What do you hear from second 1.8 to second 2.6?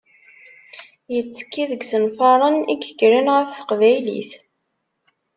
yisenfaren